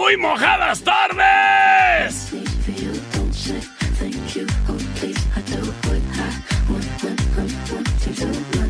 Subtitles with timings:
[0.00, 2.32] Muy mojadas tardes.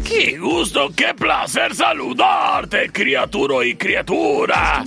[0.08, 4.82] Qué gusto, qué placer saludarte, criatura y criatura.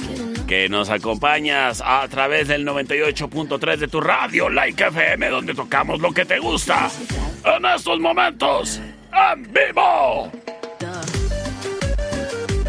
[0.45, 6.11] Que nos acompañas a través del 98.3 de tu radio, Like FM, donde tocamos lo
[6.11, 6.89] que te gusta.
[7.45, 8.81] En estos momentos,
[9.31, 10.29] en vivo.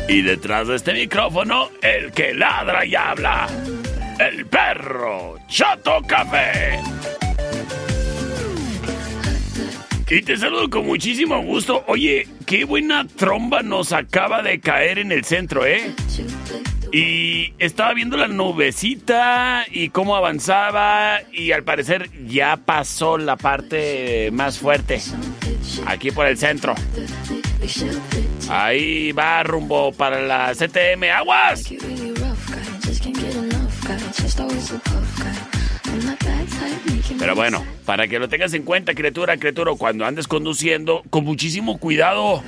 [0.09, 3.49] Y detrás de este micrófono, el que ladra y habla.
[4.19, 6.79] El perro Chato Café.
[10.11, 11.83] Y te saludo con muchísimo gusto.
[11.89, 15.93] Oye, qué buena tromba nos acaba de caer en el centro, ¿eh?
[16.95, 24.31] Y estaba viendo la nubecita y cómo avanzaba y al parecer ya pasó la parte
[24.31, 25.03] más fuerte.
[25.87, 26.73] Aquí por el centro.
[28.49, 31.11] Ahí va rumbo para la CTM.
[31.13, 31.69] ¡Aguas!
[37.19, 41.79] Pero bueno, para que lo tengas en cuenta, criatura, criatura, cuando andes conduciendo, con muchísimo
[41.79, 42.45] cuidado.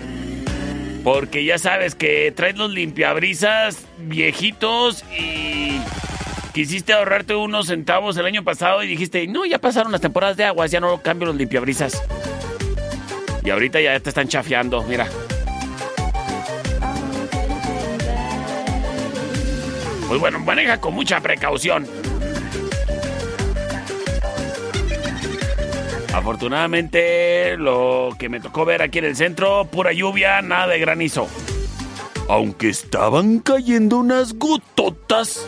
[1.07, 5.81] Porque ya sabes que traes los limpiabrisas viejitos y
[6.53, 10.43] quisiste ahorrarte unos centavos el año pasado y dijiste, no, ya pasaron las temporadas de
[10.43, 12.03] aguas, ya no cambio los limpiabrisas.
[13.45, 15.07] Y ahorita ya te están chafeando, mira.
[20.09, 21.87] Pues bueno, maneja con mucha precaución.
[26.17, 31.29] Afortunadamente, lo que me tocó ver aquí en el centro, pura lluvia, nada de granizo.
[32.27, 35.47] Aunque estaban cayendo unas gototas.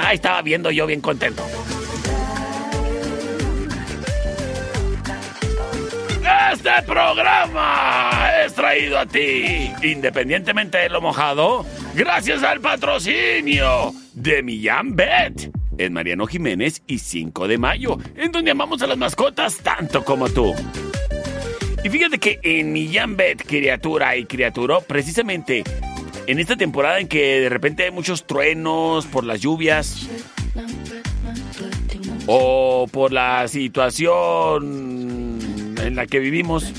[0.00, 1.44] Ahí estaba viendo yo bien contento.
[6.52, 14.96] Este programa es traído a ti, independientemente de lo mojado, gracias al patrocinio de Millán
[14.96, 20.04] Bet en Mariano Jiménez y 5 de mayo, en donde amamos a las mascotas tanto
[20.04, 20.54] como tú.
[21.84, 25.64] Y fíjate que en Bet, criatura y criatura, precisamente
[26.26, 30.08] en esta temporada en que de repente hay muchos truenos por las lluvias
[32.26, 35.38] o por la situación
[35.82, 36.72] en la que vivimos.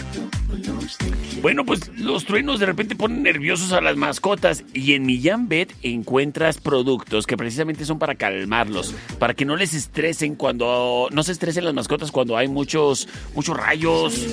[1.46, 5.72] Bueno, pues los truenos de repente ponen nerviosos a las mascotas y en Millán Bet
[5.84, 11.34] encuentras productos que precisamente son para calmarlos, para que no les estresen cuando no se
[11.34, 14.26] estresen las mascotas cuando hay muchos muchos rayos.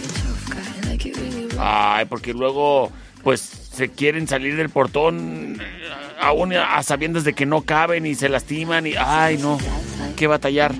[1.59, 2.91] Ay, porque luego
[3.23, 5.59] pues se quieren salir del portón
[6.19, 9.59] aún a sabiendas de que no caben y se lastiman y ay, no,
[10.17, 10.75] qué batallar.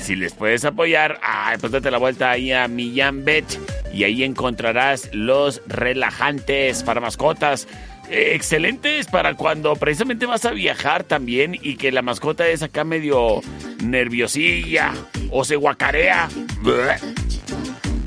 [0.00, 3.46] Si les puedes apoyar, ay, pues date la vuelta ahí a Millán Bet
[3.94, 7.68] y ahí encontrarás los relajantes para mascotas.
[8.10, 13.40] excelentes para cuando precisamente vas a viajar también y que la mascota es acá medio
[13.82, 14.92] nerviosilla
[15.30, 16.28] o se guacarea.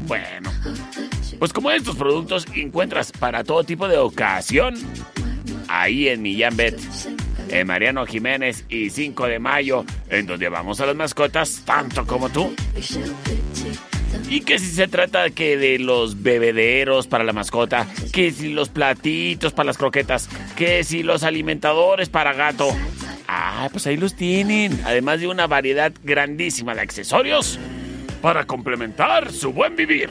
[0.06, 0.52] Bueno,
[1.40, 4.76] pues como estos productos encuentras para todo tipo de ocasión,
[5.68, 6.80] ahí en Millán Bet,
[7.50, 12.30] en Mariano Jiménez y 5 de mayo, en donde vamos a las mascotas tanto como
[12.30, 12.54] tú.
[14.30, 18.70] Y que si se trata que de los bebederos para la mascota, que si los
[18.70, 22.70] platitos para las croquetas, que si los alimentadores para gato.
[23.28, 24.82] Ah, pues ahí los tienen.
[24.86, 27.58] Además de una variedad grandísima de accesorios
[28.22, 30.10] para complementar su buen vivir.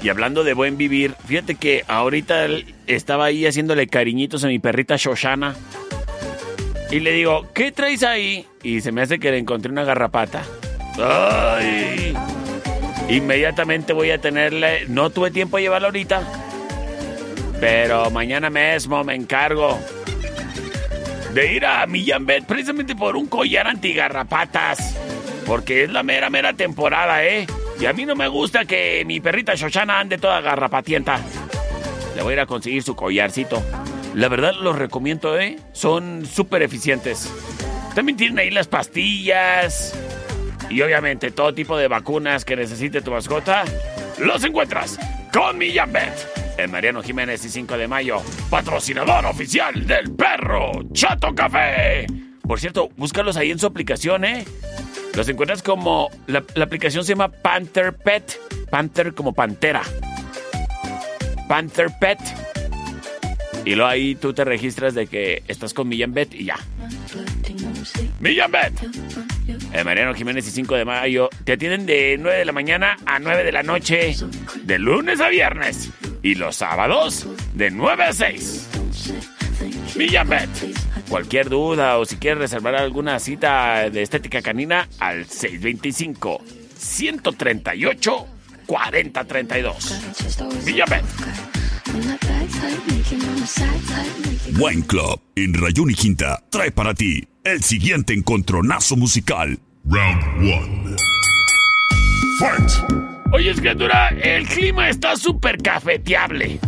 [0.00, 2.46] Y hablando de buen vivir, fíjate que ahorita
[2.86, 5.56] estaba ahí haciéndole cariñitos a mi perrita Shoshana.
[6.92, 8.46] Y le digo, ¿qué traes ahí?
[8.62, 10.44] Y se me hace que le encontré una garrapata.
[11.00, 12.14] ¡Ay!
[13.08, 14.86] Inmediatamente voy a tenerle...
[14.88, 16.22] No tuve tiempo de llevarla ahorita.
[17.60, 19.78] Pero mañana mismo me encargo
[21.32, 24.96] de ir a Millambet precisamente por un collar antigarrapatas.
[25.46, 27.46] Porque es la mera, mera temporada, ¿eh?
[27.80, 31.20] Y a mí no me gusta que mi perrita Shoshana ande toda garrapatienta.
[32.16, 33.62] Le voy a ir a conseguir su collarcito.
[34.14, 35.58] La verdad los recomiendo, ¿eh?
[35.72, 37.32] Son súper eficientes.
[37.94, 39.94] También tienen ahí las pastillas.
[40.70, 43.64] Y obviamente todo tipo de vacunas que necesite tu mascota.
[44.18, 44.98] Los encuentras
[45.32, 46.12] con mi Jambet.
[46.58, 48.20] En Mariano Jiménez y 5 de mayo.
[48.50, 52.06] Patrocinador oficial del perro Chato Café.
[52.42, 54.44] Por cierto, búscalos ahí en su aplicación, ¿eh?
[55.14, 56.10] Los encuentras como.
[56.26, 58.38] La, aplicación se llama Panther Pet.
[58.70, 59.82] Panther como pantera.
[61.48, 62.18] Panther Pet.
[63.64, 66.58] Y luego ahí tú te registras de que estás con Millán Bet y ya.
[68.20, 68.72] Millán Bet.
[69.72, 73.18] Eh, Mariano Jiménez y 5 de mayo te atienden de 9 de la mañana a
[73.18, 74.14] 9 de la noche,
[74.62, 75.90] de lunes a viernes.
[76.22, 78.68] Y los sábados, de 9 a 6.
[79.96, 80.48] Millán Bet.
[81.08, 86.42] Cualquier duda o si quieres reservar alguna cita de estética canina al 625
[86.76, 88.26] 138
[88.66, 90.64] 4032.
[90.64, 91.04] Villamet.
[94.58, 99.58] Wine Club en Rayón y Quinta trae para ti el siguiente encontronazo musical.
[99.84, 100.96] Round 1.
[102.38, 102.70] Fight.
[103.32, 106.58] Oye, escritura, el clima está súper cafeteable.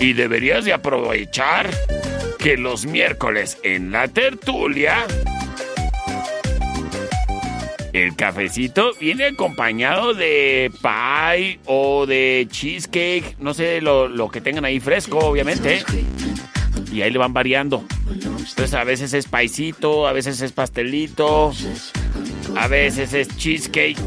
[0.00, 1.70] Y deberías de aprovechar
[2.38, 5.06] que los miércoles en la tertulia
[7.98, 14.80] el cafecito viene acompañado de pie o de cheesecake, no sé, lo, que tengan ahí
[14.80, 15.82] fresco, obviamente.
[16.92, 17.84] Y ahí le van variando.
[18.08, 21.52] Entonces a veces es paisito, a veces es pastelito,
[22.56, 23.98] a veces es cheesecake.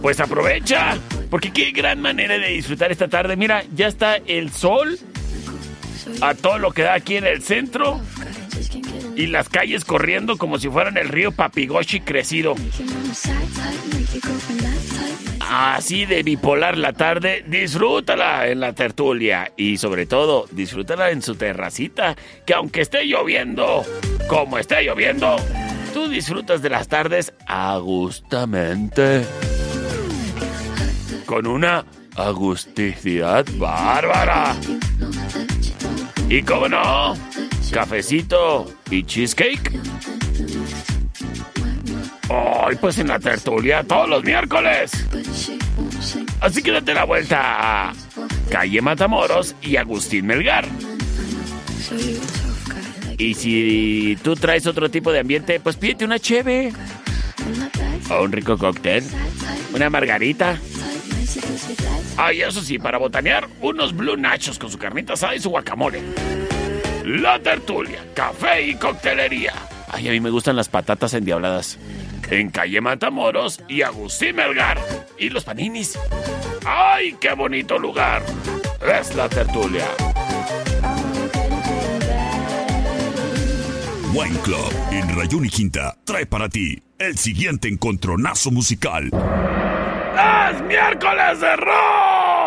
[0.00, 0.98] Pues aprovecha,
[1.30, 3.36] porque qué gran manera de disfrutar esta tarde.
[3.36, 4.98] Mira, ya está el sol
[6.20, 8.00] a todo lo que da aquí en el centro
[9.16, 12.54] y las calles corriendo como si fueran el río Papigoshi crecido.
[15.54, 21.34] Así de bipolar la tarde, disfrútala en la tertulia y sobre todo disfrútala en su
[21.34, 22.16] terracita,
[22.46, 23.84] que aunque esté lloviendo,
[24.28, 25.36] como esté lloviendo,
[25.92, 29.26] tú disfrutas de las tardes agustamente.
[31.26, 31.84] Con una
[32.16, 34.56] agusticidad bárbara.
[36.30, 37.14] Y cómo no,
[37.72, 39.72] cafecito y cheesecake.
[42.28, 44.92] Hoy pues en la tertulia todos los miércoles.
[46.40, 47.92] Así que date la vuelta a
[48.50, 50.66] Calle Matamoros y Agustín Melgar.
[53.18, 56.72] Y si tú traes otro tipo de ambiente, pues pídete una cheve.
[58.10, 59.04] O un rico cóctel.
[59.74, 60.58] Una margarita.
[62.16, 66.02] Ay, eso sí, para botanear, unos blue nachos con su carnita asada y su guacamole.
[67.12, 69.52] La tertulia, café y coctelería.
[69.88, 71.78] Ay, a mí me gustan las patatas endiabladas.
[72.30, 74.78] En calle Matamoros y Agustín Melgar.
[75.18, 75.98] Y los paninis.
[76.64, 78.22] ¡Ay, qué bonito lugar!
[78.98, 79.84] Es la tertulia.
[84.14, 89.10] Wine Club en Rayón y Quinta trae para ti el siguiente encontronazo musical.
[89.10, 92.41] ¡Es miércoles de rock!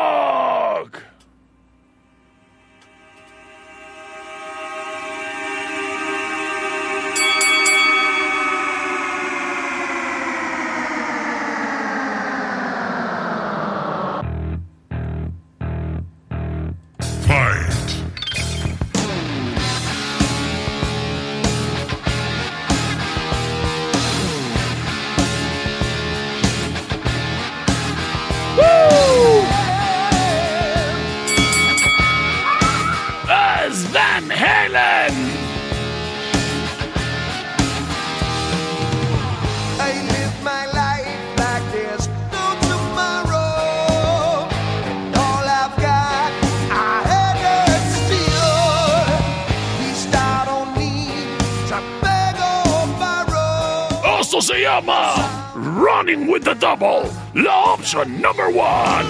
[56.16, 59.06] With the Double, la opción number one.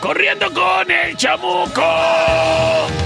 [0.00, 2.97] Corriendo con el chamuco.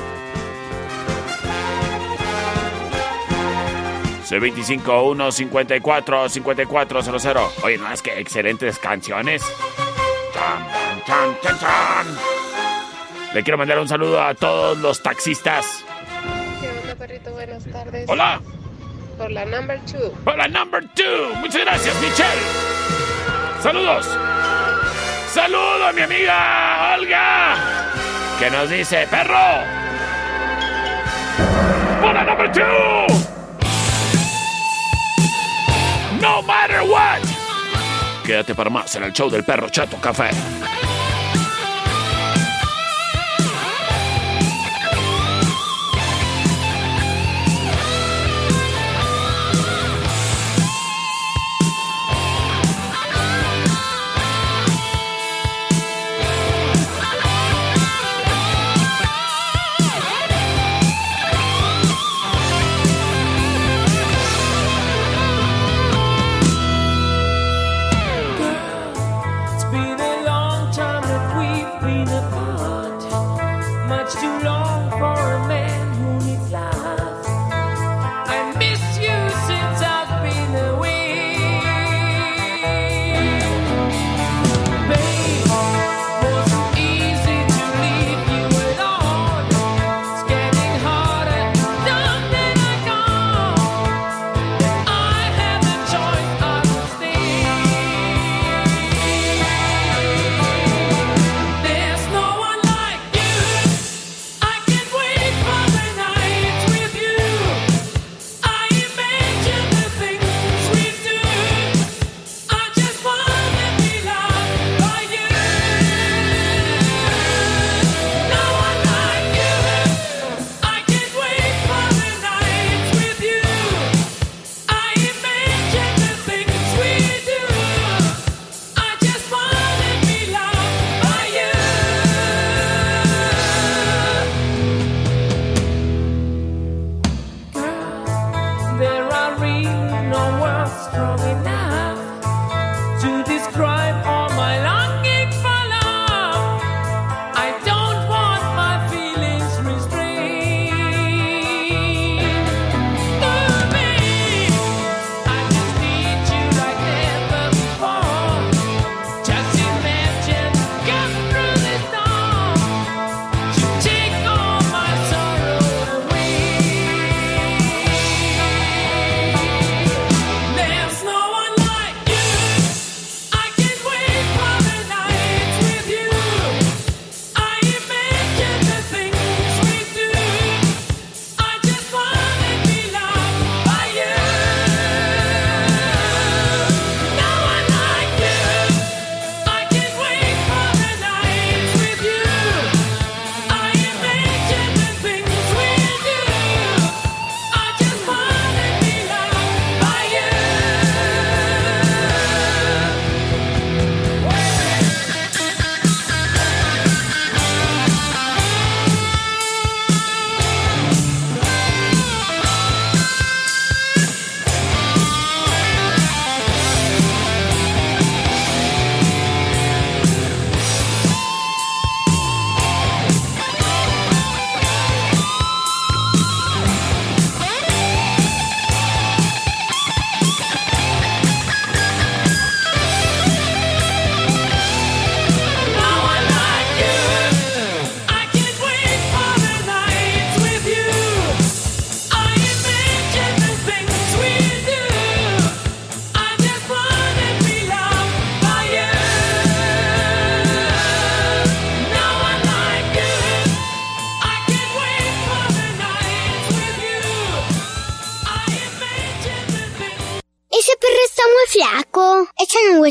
[6.28, 7.50] C25-154-5400.
[7.62, 9.42] Oye, no, es que excelentes canciones.
[10.34, 10.66] Chan,
[11.06, 12.06] chan, chan, chan.
[13.34, 15.84] Le quiero mandar un saludo a todos los taxistas.
[16.60, 17.30] ¿Qué onda, perrito?
[17.32, 18.08] Buenas tardes.
[18.08, 18.40] Hola,
[19.16, 20.12] Por la number two.
[20.24, 21.34] hola number two.
[21.40, 22.42] Muchas gracias, Michelle.
[23.62, 24.06] Saludos.
[25.32, 27.54] Saludo a mi amiga Olga,
[28.38, 29.62] que nos dice, perro.
[32.02, 32.62] Hola number two.
[36.20, 37.20] No matter what.
[38.24, 40.30] Quédate para más en el show del perro Chato Café.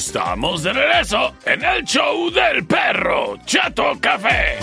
[0.00, 4.58] Estamos de regreso en el show del perro Chato Café.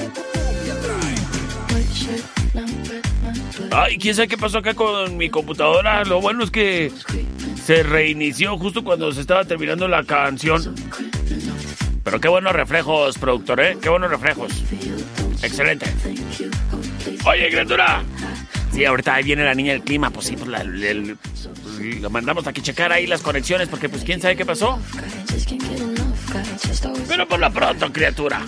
[3.71, 6.03] Ay, quién sabe qué pasó acá con mi computadora.
[6.05, 6.91] Lo bueno es que
[7.63, 10.73] se reinició justo cuando se estaba terminando la canción.
[12.03, 13.77] Pero qué buenos reflejos, productor, ¿eh?
[13.79, 14.63] Qué buenos reflejos.
[15.43, 15.85] Excelente.
[17.27, 18.03] Oye, criatura.
[18.77, 20.11] Sí, ahorita ahí viene la niña del clima.
[20.11, 20.51] Pues sí, pues
[21.99, 24.77] lo mandamos a que checar ahí las conexiones porque pues quién sabe qué pasó.
[27.07, 28.39] Pero por lo pronto, criatura.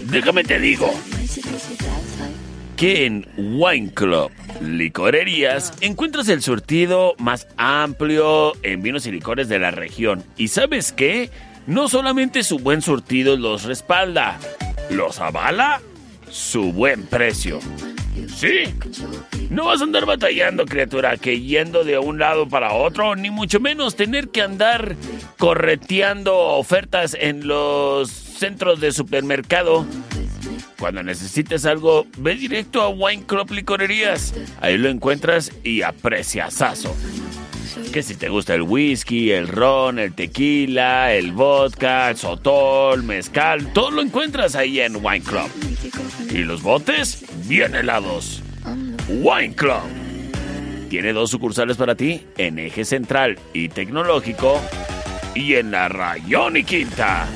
[0.00, 0.92] Déjame te digo
[2.76, 9.60] que en Wine Club Licorerías encuentras el surtido más amplio en vinos y licores de
[9.60, 10.24] la región.
[10.36, 11.30] ¿Y sabes qué?
[11.68, 14.40] No solamente su buen surtido los respalda,
[14.90, 15.80] los avala
[16.36, 17.60] su buen precio.
[18.34, 18.74] Sí,
[19.50, 23.58] no vas a andar batallando, criatura, que yendo de un lado para otro, ni mucho
[23.58, 24.96] menos tener que andar
[25.38, 29.86] correteando ofertas en los centros de supermercado.
[30.78, 34.34] Cuando necesites algo, ve directo a Wine Club Licorerías.
[34.60, 36.94] Ahí lo encuentras y aprecias aso.
[37.92, 43.72] Que si te gusta el whisky, el ron, el tequila, el vodka, el sotol, mezcal,
[43.72, 45.75] todo lo encuentras ahí en Wine Club.
[46.30, 48.42] Y los botes, bien helados.
[49.08, 49.82] Wine Club.
[50.88, 54.60] Tiene dos sucursales para ti en Eje Central y Tecnológico
[55.34, 57.26] y en la Rayón y Quinta.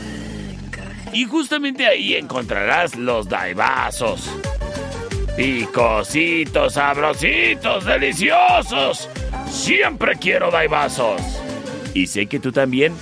[1.12, 4.30] Y justamente ahí encontrarás los daibazos.
[5.36, 9.08] Picositos, sabrositos, deliciosos.
[9.50, 11.20] Siempre quiero daibazos.
[11.94, 12.94] Y sé que tú también.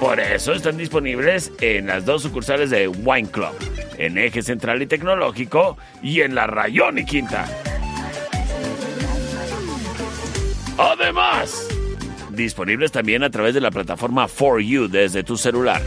[0.00, 3.54] Por eso están disponibles en las dos sucursales de Wine Club.
[3.96, 7.46] En Eje Central y Tecnológico y en la Rayón y Quinta.
[10.76, 11.66] Además,
[12.30, 15.80] disponibles también a través de la plataforma For You desde tu celular.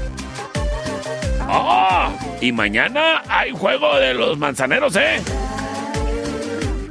[1.41, 2.11] ¡Ah!
[2.41, 5.21] Y mañana hay juego de los manzaneros, ¿eh?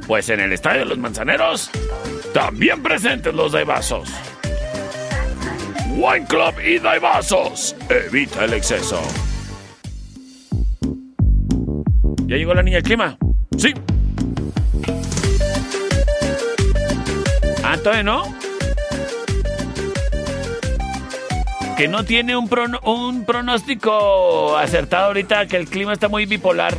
[0.07, 1.69] Pues en el estadio de los manzaneros
[2.33, 4.09] también presentes los daibazos.
[5.95, 7.75] Wine Club y daibazos.
[7.89, 9.01] Evita el exceso.
[12.27, 13.17] ¿Ya llegó la niña del clima?
[13.57, 13.73] Sí.
[17.63, 18.23] Ah, todavía no.
[21.75, 26.75] Que no tiene un, prono- un pronóstico acertado ahorita, que el clima está muy bipolar.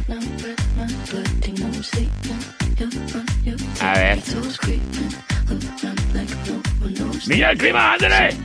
[3.81, 4.18] A ver.
[7.27, 8.37] ¡Niña del clima, ándale!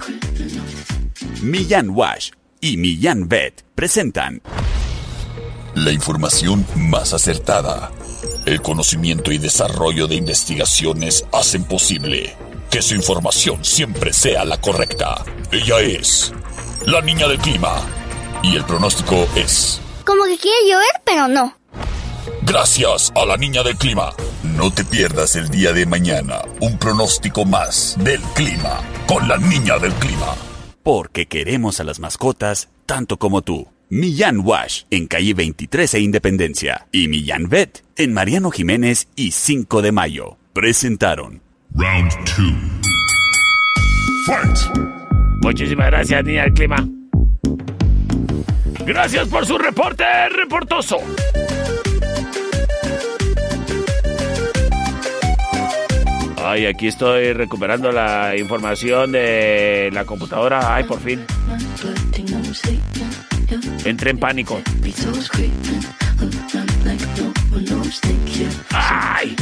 [1.46, 4.42] Millán Wash y Millán Vet presentan
[5.76, 7.92] La información más acertada.
[8.48, 12.36] El conocimiento y desarrollo de investigaciones hacen posible
[12.72, 15.24] que su información siempre sea la correcta.
[15.52, 16.34] Ella es
[16.88, 17.76] la niña del clima.
[18.42, 19.80] Y el pronóstico es...
[20.04, 21.56] Como que quiere llover, pero no.
[22.42, 24.14] Gracias a la niña del clima.
[24.42, 29.78] No te pierdas el día de mañana un pronóstico más del clima con la niña
[29.78, 30.36] del clima.
[30.86, 33.68] Porque queremos a las mascotas tanto como tú.
[33.90, 39.82] Millán Wash en calle 23 e Independencia y Millán Vet en Mariano Jiménez y 5
[39.82, 40.38] de mayo.
[40.54, 41.42] Presentaron
[41.74, 42.38] Round 2.
[44.28, 44.78] Fight.
[45.42, 46.88] Muchísimas gracias, niña del clima.
[48.86, 51.00] Gracias por su reporte, reportoso.
[56.56, 60.74] Ay, aquí estoy recuperando la información de la computadora.
[60.74, 61.26] Ay, por fin.
[63.84, 64.62] Entré en pánico.
[68.72, 69.36] ¡Ay!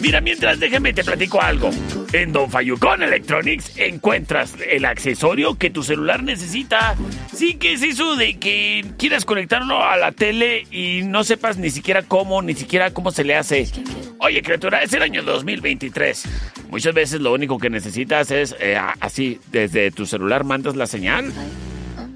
[0.00, 1.68] Mira, mientras déjeme te platico algo.
[2.16, 6.96] En Don Fayucón Electronics encuentras el accesorio que tu celular necesita.
[7.30, 11.68] Sí que es eso de que quieras conectarlo a la tele y no sepas ni
[11.68, 13.68] siquiera cómo, ni siquiera cómo se le hace.
[14.16, 16.24] Oye, criatura, es el año 2023.
[16.70, 21.30] Muchas veces lo único que necesitas es eh, así, desde tu celular mandas la señal.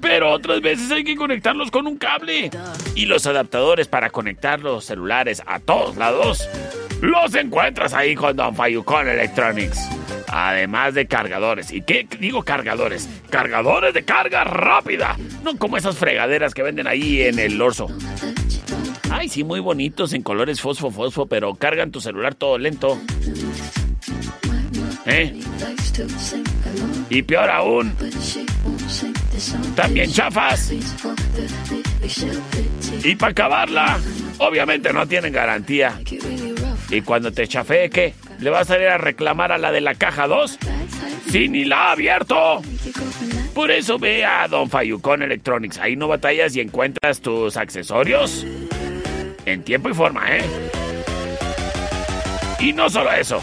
[0.01, 2.49] Pero otras veces hay que conectarlos con un cable.
[2.95, 6.49] Y los adaptadores para conectar los celulares a todos lados
[7.01, 9.79] los encuentras ahí con Don Fayucon Electronics.
[10.27, 11.71] Además de cargadores.
[11.71, 13.09] ¿Y qué digo cargadores?
[13.29, 15.17] Cargadores de carga rápida.
[15.43, 17.87] No como esas fregaderas que venden ahí en el Orso.
[19.09, 22.97] Ay, sí, muy bonitos en colores fosfo, fosfo, pero cargan tu celular todo lento.
[25.05, 25.39] ¿Eh?
[27.09, 27.93] Y peor aún,
[29.75, 30.71] también chafas.
[33.03, 33.99] Y para acabarla,
[34.37, 35.99] obviamente no tienen garantía.
[36.91, 38.13] Y cuando te chafee, ¿qué?
[38.39, 40.59] ¿Le vas a ir a reclamar a la de la caja 2?
[41.31, 42.61] ¡Sí, ni la ha abierto!
[43.55, 45.77] Por eso ve a Don Fayucón Electronics.
[45.77, 48.45] Ahí no batallas y encuentras tus accesorios
[49.45, 50.43] en tiempo y forma, ¿eh?
[52.59, 53.41] Y no solo eso,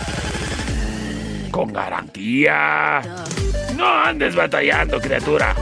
[1.51, 3.01] con garantía.
[3.77, 5.55] No andes batallando, criatura.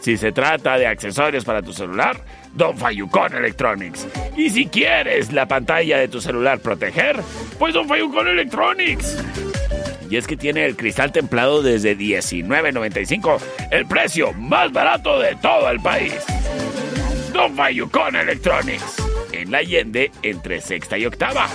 [0.00, 2.16] Si se trata de accesorios para tu celular,
[2.54, 4.06] Don Fayucón Electronics.
[4.36, 7.20] Y si quieres la pantalla de tu celular proteger,
[7.58, 9.22] pues Don Fayucón Electronics.
[10.08, 13.40] Y es que tiene el cristal templado desde $19.95,
[13.70, 16.14] el precio más barato de todo el país.
[17.32, 21.48] Don Fayucón Electronics, en la Allende entre sexta y octava.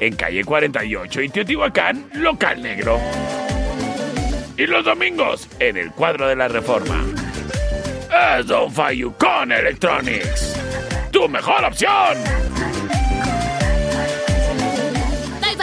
[0.00, 2.98] En calle 48 y Teotihuacán, local negro.
[4.56, 7.04] Y los domingos, en el cuadro de la reforma.
[8.10, 10.54] Es Don Fayucón Electronics.
[11.12, 12.46] Tu mejor opción.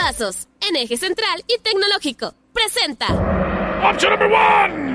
[0.04, 2.34] Vasos, en eje central y tecnológico.
[2.52, 3.06] Presenta.
[3.88, 4.93] Option number one.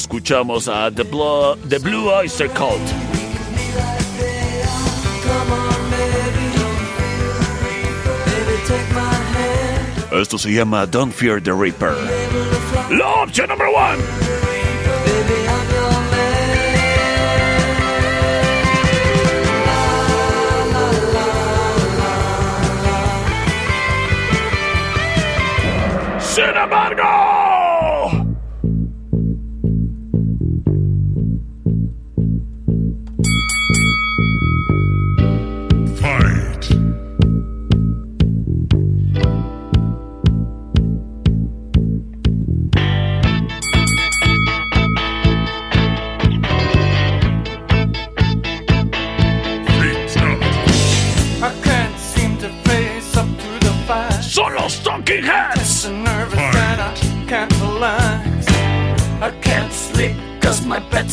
[0.00, 2.80] Escuchamos a The Blue, The Blue Oyster Cult.
[10.10, 11.94] Esto se llama Don't Fear the Reaper.
[12.90, 13.68] La opción I'm your
[26.20, 27.29] Sin embargo.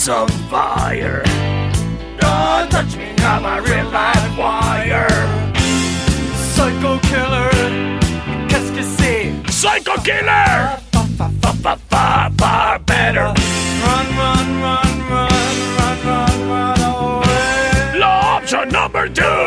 [0.08, 1.24] My bed's fire.
[2.20, 5.08] Don't touch me, I'm a real live wire.
[6.54, 8.00] Psycho killer,
[8.48, 9.34] qu'est-ce que c'est?
[9.52, 10.80] Psycho Killer.
[11.62, 13.34] Far, far, far better.
[13.84, 15.30] Run, run, run, run,
[15.78, 18.00] run, run, run away.
[18.00, 19.47] La opción number two.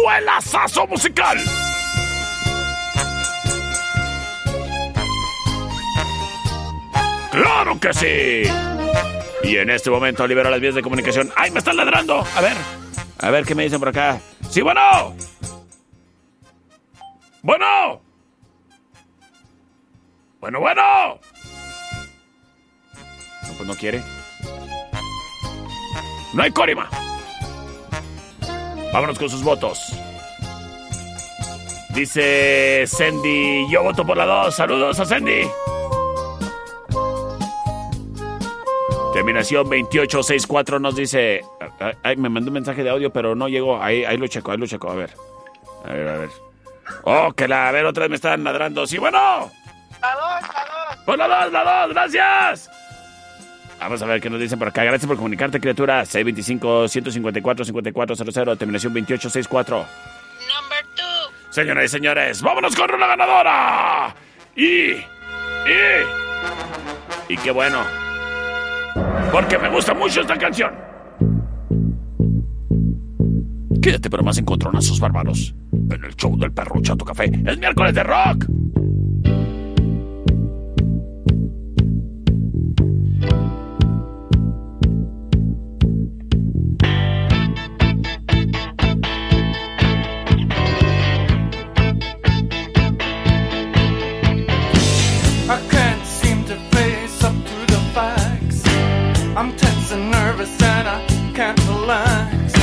[0.00, 0.86] Duelazazo.
[0.86, 1.38] Musical.
[7.30, 8.50] ¡Claro que sí!
[9.44, 11.30] Y en este momento libero las vías de comunicación.
[11.36, 12.24] ¡Ay, me están ladrando!
[12.34, 12.56] A ver,
[13.20, 14.20] a ver qué me dicen por acá.
[14.50, 15.14] ¡Sí, bueno!
[17.42, 18.00] ¡Bueno!
[20.40, 21.20] ¡Bueno, bueno!
[23.42, 24.02] No, pues no quiere.
[26.32, 26.88] ¡No hay Corima!
[28.92, 29.92] Vámonos con sus votos.
[31.94, 34.54] Dice Sandy, yo voto por la 2.
[34.54, 35.48] Saludos a Sandy.
[39.12, 41.44] Terminación 2864 nos dice...
[42.02, 43.82] Ay, me mandó un mensaje de audio, pero no llegó.
[43.82, 44.90] Ahí, ahí lo checo, ahí lo checo.
[44.90, 45.10] A ver.
[45.84, 46.30] A ver, a ver.
[47.04, 47.68] Oh, que la...
[47.68, 48.86] A ver, otra vez me están ladrando.
[48.86, 49.50] ¡Sí, bueno!
[50.00, 51.04] La dos, la dos.
[51.04, 51.94] ¡Por la 2, la 2!
[51.94, 52.70] ¡Gracias!
[53.80, 54.84] Vamos a ver qué nos dicen por acá.
[54.84, 56.02] Gracias por comunicarte, criatura.
[56.02, 59.76] 625-154-5400, terminación 2864.
[59.76, 61.02] Number two.
[61.50, 64.14] Señoras y señores, vámonos con una ganadora.
[64.54, 64.90] Y...
[64.92, 65.00] Y...
[67.28, 67.82] Y qué bueno.
[69.32, 70.74] Porque me gusta mucho esta canción.
[73.80, 75.54] Quédate para más encontronazos bárbaros.
[75.72, 77.30] En el show del perro Chato Café.
[77.46, 78.44] Es miércoles de rock.
[100.48, 102.54] and I can't relax.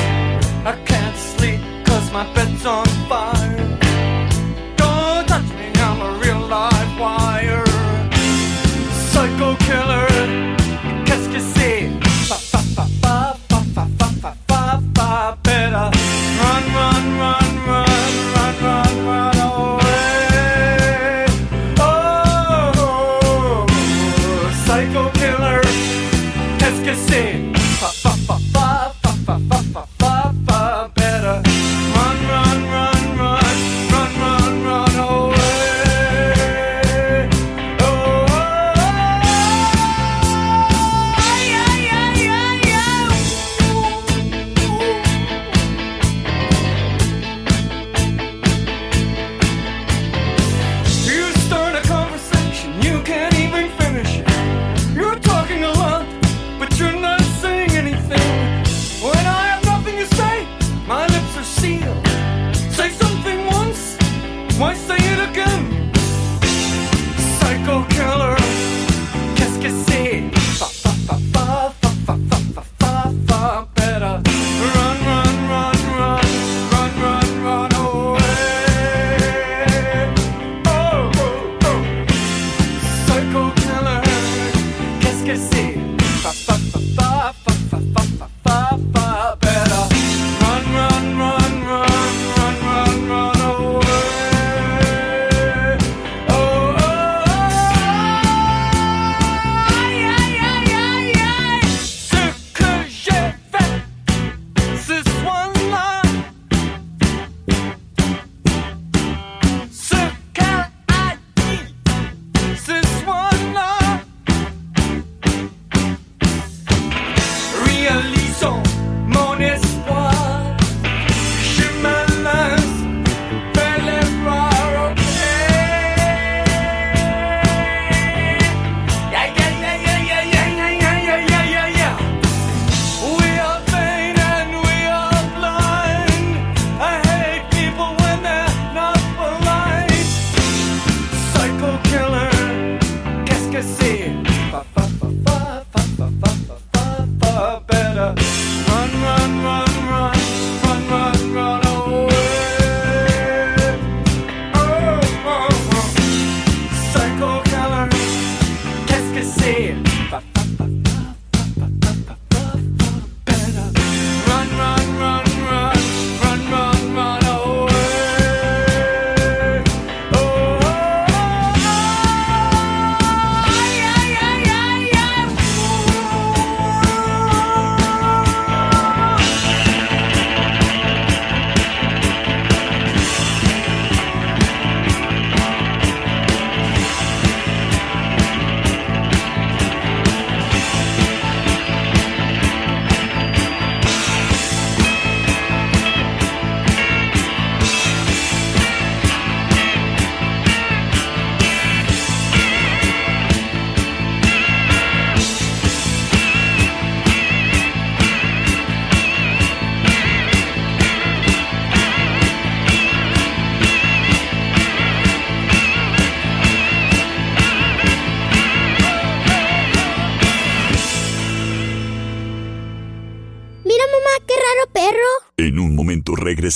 [0.66, 2.97] I can't sleep cause my bed's on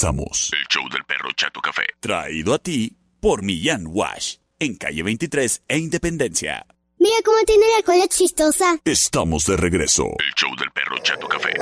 [0.01, 0.51] regresamos.
[0.53, 1.83] El show del perro Chato Café.
[1.99, 4.37] Traído a ti por Millán Wash.
[4.59, 6.65] En calle 23 e Independencia.
[6.99, 8.79] Mira cómo tiene la cola chistosa.
[8.85, 10.05] Estamos de regreso.
[10.19, 11.53] El show del perro Chato Café.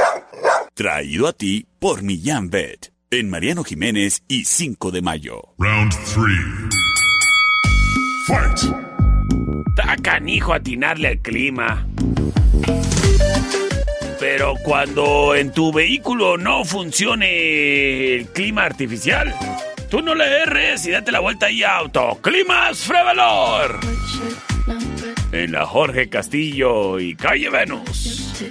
[0.73, 2.91] Traído a ti por Millán Vet.
[3.12, 5.41] En Mariano Jiménez y 5 de mayo.
[5.58, 6.15] Round 3.
[8.28, 8.75] Fight.
[9.69, 11.88] Está canijo atinarle al clima.
[14.19, 19.34] Pero cuando en tu vehículo no funcione el clima artificial,
[19.89, 23.79] tú no le erres y date la vuelta ahí a Autoclimas Frevalor.
[25.32, 28.43] En la Jorge Castillo y Calle Venus.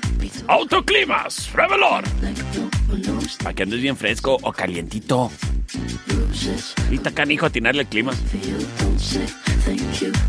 [0.47, 2.05] Autoclimas Frevalor.
[3.43, 5.31] Para que andes bien fresco o calientito.
[6.91, 8.13] Está canijo atinarle al clima.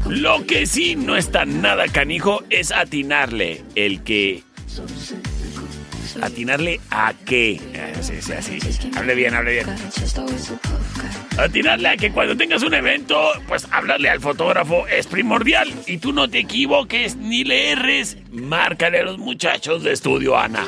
[0.10, 4.44] Lo que sí no está nada canijo es atinarle el que
[6.22, 7.62] ¿Atinarle a qué?
[7.76, 9.00] Ah.
[9.00, 9.68] Hable bien, hable bien.
[11.38, 15.72] Atinarle a que cuando tengas un evento, pues hablarle al fotógrafo es primordial.
[15.88, 18.18] Y tú no te equivoques ni le erres.
[18.32, 20.66] Márcale a los muchachos de estudio Ana.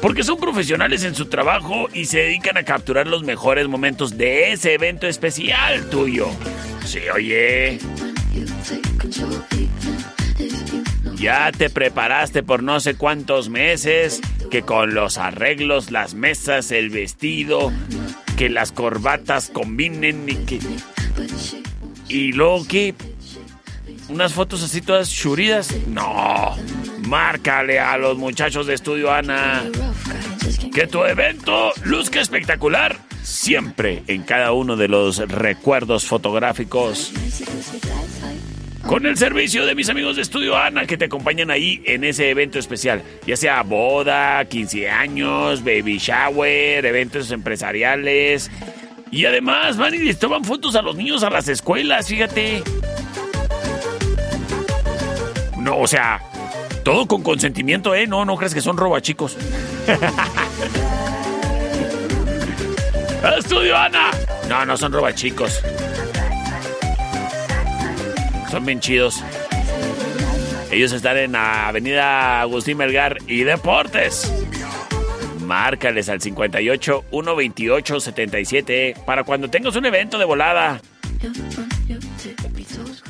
[0.00, 4.52] Porque son profesionales en su trabajo y se dedican a capturar los mejores momentos de
[4.52, 6.28] ese evento especial tuyo.
[6.84, 7.78] Sí, oye.
[11.24, 16.90] Ya te preparaste por no sé cuántos meses, que con los arreglos, las mesas, el
[16.90, 17.72] vestido,
[18.36, 20.60] que las corbatas combinen y que...
[22.10, 22.94] ¿Y luego qué?
[24.10, 25.74] ¿Unas fotos así todas churidas?
[25.86, 26.58] No.
[27.08, 29.62] Márcale a los muchachos de Estudio Ana.
[30.74, 37.14] Que tu evento luzca espectacular siempre en cada uno de los recuerdos fotográficos.
[38.86, 42.30] Con el servicio de mis amigos de Estudio Ana que te acompañan ahí en ese
[42.30, 48.50] evento especial, ya sea boda, 15 años, baby shower, eventos empresariales.
[49.10, 52.62] Y además van y les toman fotos a los niños a las escuelas, fíjate.
[55.58, 56.20] No, o sea,
[56.82, 58.06] todo con consentimiento, ¿eh?
[58.06, 59.38] No, no crees que son robachicos.
[63.38, 64.10] ¡Estudio Ana!
[64.48, 65.62] No, no son robachicos.
[68.54, 69.20] Son bien chidos.
[70.70, 74.32] Ellos están en avenida Agustín Melgar y Deportes.
[75.40, 80.80] Márcales al 58 128 77 para cuando tengas un evento de volada.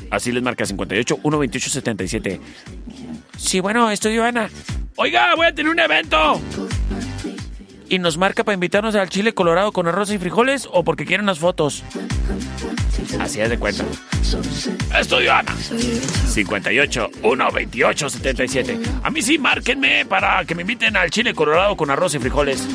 [0.09, 2.41] Así les marca 58 128 77.
[3.37, 4.49] Sí, bueno, estudio Ana.
[4.95, 6.41] Oiga, voy a tener un evento.
[7.89, 11.25] ¿Y nos marca para invitarnos al chile colorado con arroz y frijoles o porque quieren
[11.25, 11.83] las fotos?
[13.19, 13.83] Así es de cuenta.
[14.99, 15.55] Estudio Ana.
[15.55, 18.79] 58 128 77.
[19.03, 22.67] A mí sí, márquenme para que me inviten al chile colorado con arroz y frijoles.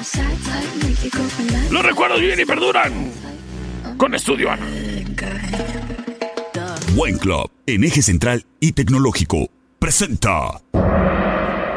[1.71, 3.11] Los recuerdos viven y perduran.
[3.97, 4.67] Con Estudio Ana.
[6.95, 10.61] Wine Club, en eje central y tecnológico, presenta.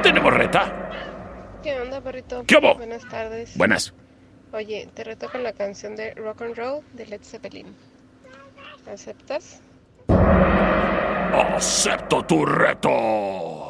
[0.01, 0.82] Tenemos reta.
[1.63, 2.43] ¿Qué onda, perrito?
[2.45, 2.75] ¿Qué hubo?
[2.75, 3.57] Buenas tardes.
[3.57, 3.93] Buenas.
[4.51, 7.73] Oye, te reto con la canción de Rock and Roll de Led Zeppelin.
[8.85, 9.61] ¿Aceptas?
[11.33, 13.62] Acepto tu reto.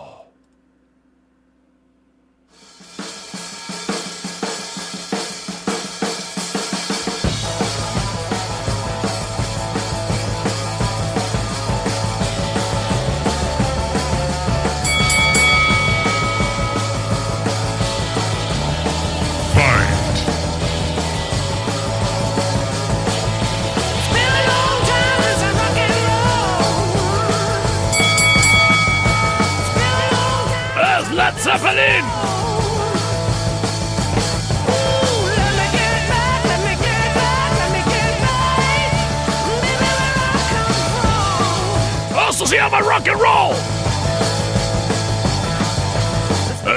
[42.54, 43.54] see how I rock and roll.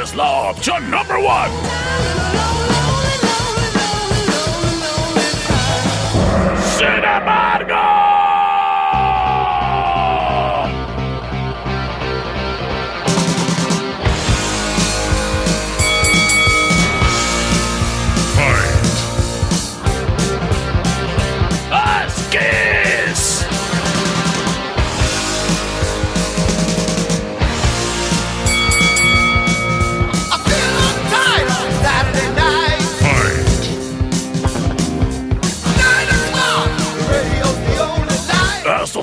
[0.01, 1.51] Islam, option number one.
[6.79, 8.06] Cinnamon!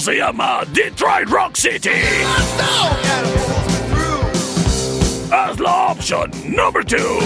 [0.06, 1.92] I am a Detroit Rock City.
[5.32, 7.20] As option number two.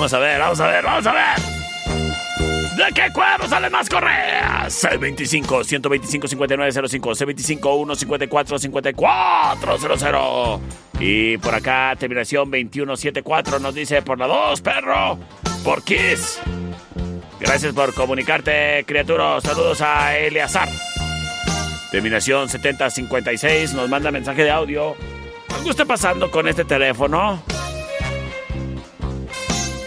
[0.00, 1.36] Vamos a ver, vamos a ver, vamos a ver.
[2.74, 4.82] ¿De qué cuadro salen más correas?
[4.82, 10.60] C25 125 5905 C25 154 5400
[11.00, 15.18] Y por acá, terminación 2174 nos dice por la 2, perro.
[15.62, 16.40] Por Kiss.
[17.38, 19.38] Gracias por comunicarte, criatura.
[19.42, 20.70] Saludos a Eleazar.
[21.90, 24.96] Terminación 7056 nos manda mensaje de audio.
[25.54, 27.42] ¿Algo está pasando con este teléfono?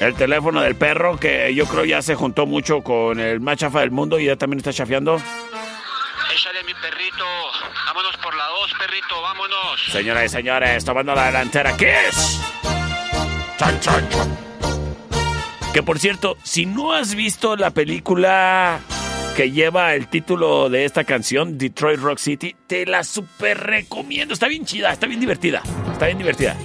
[0.04, 3.80] El teléfono del perro, que yo creo ya se juntó mucho con el más chafa
[3.80, 5.16] del mundo y ya también está chafeando.
[5.16, 7.24] Échale mi perrito.
[7.86, 9.82] Vámonos por la dos, perrito, vámonos.
[9.94, 12.42] Señoras y señores, tomando la delantera, ¿qué es?
[13.58, 14.38] Chan, chan, chan.
[15.74, 18.82] Que por cierto, si no has visto la película
[19.38, 24.34] que lleva el título de esta canción, Detroit Rock City, te la super recomiendo.
[24.34, 25.64] Está bien chida, está bien divertida.
[25.94, 26.58] Está bien divertida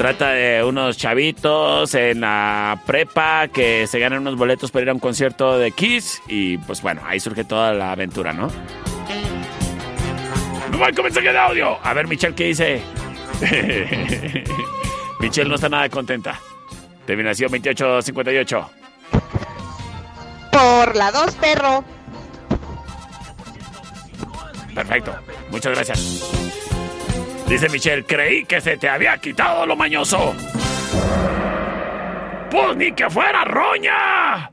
[0.00, 4.94] trata de unos chavitos en la prepa que se ganan unos boletos para ir a
[4.94, 8.50] un concierto de Kiss y pues bueno, ahí surge toda la aventura, ¿no?
[10.70, 11.76] ¡No voy con mensaje de audio!
[11.82, 12.80] A ver, Michelle, ¿qué dice?
[15.20, 16.40] Michelle no está nada contenta.
[17.04, 18.70] Terminación 2858.
[20.50, 21.84] Por la 2, perro.
[24.74, 25.14] Perfecto.
[25.50, 26.69] Muchas gracias.
[27.50, 30.36] Dice Michelle, creí que se te había quitado lo mañoso.
[32.48, 34.52] Pues ni que fuera roña.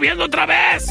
[0.00, 0.86] lloviendo otra vez.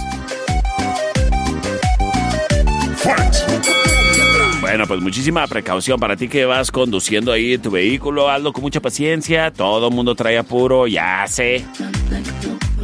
[4.62, 8.30] Bueno, pues muchísima precaución para ti que vas conduciendo ahí tu vehículo.
[8.30, 9.52] Hazlo con mucha paciencia.
[9.52, 11.66] Todo el mundo trae apuro, ya sé.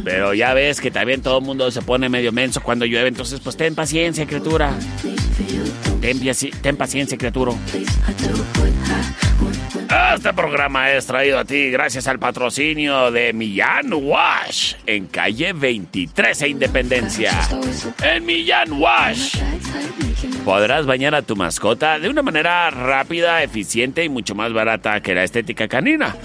[0.02, 3.08] Pero ya ves que también todo el mundo se pone medio menso cuando llueve.
[3.08, 4.72] Entonces, pues ten paciencia, criatura.
[6.60, 7.52] Ten paciencia, criatura.
[9.86, 16.42] Este programa es traído a ti gracias al patrocinio de Millán Wash en calle 23
[16.42, 17.32] e Independencia.
[18.02, 19.36] En Millán Wash
[20.44, 25.14] podrás bañar a tu mascota de una manera rápida, eficiente y mucho más barata que
[25.14, 26.16] la estética canina.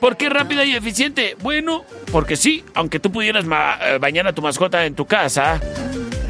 [0.00, 1.36] ¿Por qué rápida y eficiente?
[1.40, 5.60] Bueno, porque sí, aunque tú pudieras eh, bañar a tu mascota en tu casa,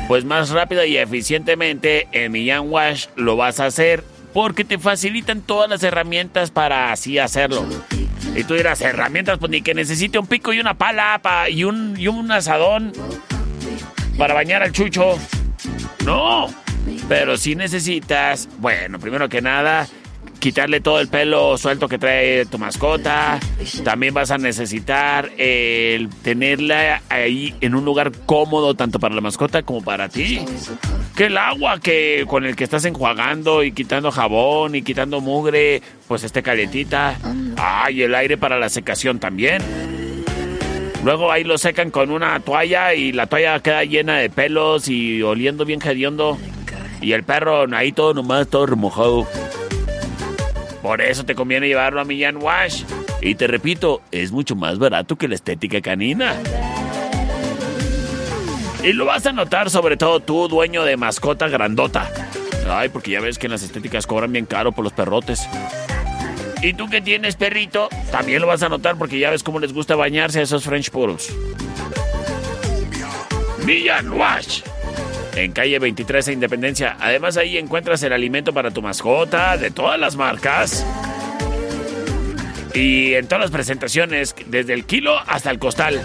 [0.06, 4.04] pues más rápida y eficientemente en Millán Wash lo vas a hacer
[4.36, 7.64] porque te facilitan todas las herramientas para así hacerlo.
[8.36, 11.64] Y tú dirás, herramientas, pues ni que necesite un pico y una pala pa- y,
[11.64, 12.92] un, y un asadón
[14.18, 15.18] para bañar al chucho.
[16.04, 16.48] No,
[17.08, 19.88] pero si necesitas, bueno, primero que nada,
[20.38, 23.40] quitarle todo el pelo suelto que trae tu mascota.
[23.84, 29.62] También vas a necesitar el tenerla ahí en un lugar cómodo tanto para la mascota
[29.62, 30.40] como para ti.
[31.16, 35.82] Que el agua que con el que estás enjuagando y quitando jabón y quitando mugre,
[36.08, 37.18] pues esté calientita.
[37.56, 39.62] Ah, el aire para la secación también.
[41.04, 45.22] Luego ahí lo secan con una toalla y la toalla queda llena de pelos y
[45.22, 46.36] oliendo bien hediondo.
[47.00, 49.26] Y el perro ahí todo nomás, todo remojado.
[50.86, 52.84] Por eso te conviene llevarlo a Millán Wash.
[53.20, 56.36] Y te repito, es mucho más barato que la estética canina.
[58.84, 62.08] Y lo vas a notar sobre todo tú, dueño de mascota grandota.
[62.70, 65.48] Ay, porque ya ves que en las estéticas cobran bien caro por los perrotes.
[66.62, 69.72] Y tú que tienes perrito, también lo vas a notar porque ya ves cómo les
[69.72, 71.34] gusta bañarse a esos French Poodles.
[73.64, 74.62] Millán Wash.
[75.36, 76.96] En calle 23 e Independencia.
[76.98, 80.86] Además ahí encuentras el alimento para tu mascota de todas las marcas.
[82.74, 86.00] Y en todas las presentaciones, desde el kilo hasta el costal.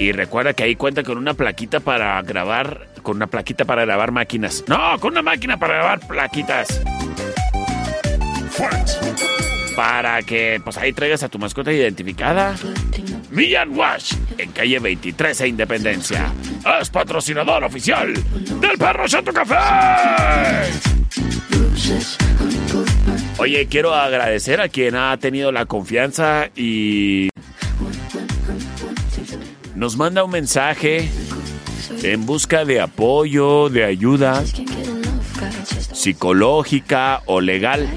[0.00, 4.10] Y recuerda que ahí cuenta con una plaquita para grabar, con una plaquita para grabar
[4.10, 4.64] máquinas.
[4.66, 6.80] No, con una máquina para grabar plaquitas.
[9.76, 12.56] Para que pues ahí traigas a tu mascota identificada.
[13.30, 16.32] Millán Wash, en calle 23 e Independencia.
[16.80, 18.12] Es patrocinador oficial
[18.60, 19.56] del Perro Chato Café.
[23.38, 27.28] Oye, quiero agradecer a quien ha tenido la confianza y
[29.74, 31.08] nos manda un mensaje
[32.02, 34.42] en busca de apoyo, de ayuda
[35.92, 37.88] psicológica o legal.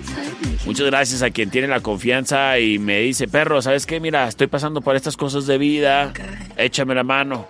[0.65, 3.99] Muchas gracias a quien tiene la confianza y me dice, perro, ¿sabes qué?
[3.99, 6.13] Mira, estoy pasando por estas cosas de vida,
[6.55, 7.47] échame la mano.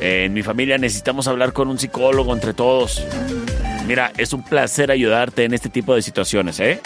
[0.00, 3.04] En mi familia necesitamos hablar con un psicólogo entre todos.
[3.88, 6.80] Mira, es un placer ayudarte en este tipo de situaciones, ¿eh?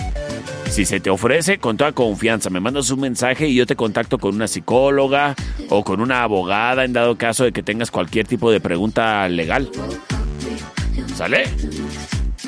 [0.71, 4.19] Si se te ofrece, con toda confianza, me mandas un mensaje y yo te contacto
[4.19, 5.35] con una psicóloga
[5.69, 9.69] o con una abogada en dado caso de que tengas cualquier tipo de pregunta legal.
[11.17, 11.45] ¿Sale?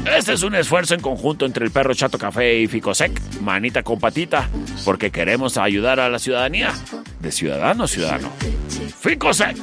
[0.05, 4.01] Este es un esfuerzo en conjunto entre el perro Chato Café y Ficosec, manita con
[4.01, 4.49] patita,
[4.85, 6.73] porque queremos ayudar a la ciudadanía.
[7.21, 8.31] De ciudadano a ciudadano.
[9.01, 9.57] Ficosec.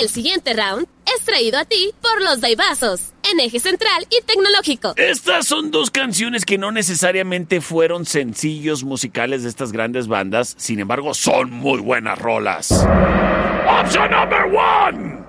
[0.00, 4.94] El siguiente round es traído a ti por los Daibazos, en eje central y tecnológico.
[4.96, 10.80] Estas son dos canciones que no necesariamente fueron sencillos musicales de estas grandes bandas, sin
[10.80, 12.70] embargo son muy buenas rolas.
[13.66, 15.23] Option number one.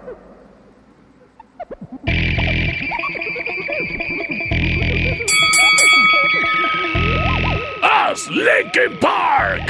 [7.83, 9.61] Us Linkin Park.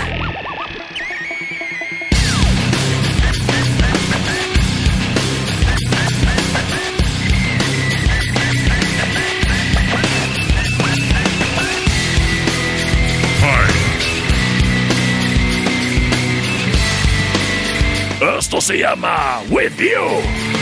[18.37, 20.54] Esto se llama With You.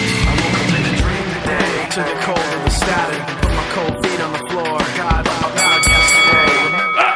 [1.94, 4.80] To the cold of the static, put my cold feet on the floor.
[4.98, 6.58] God, I'm out yesterday.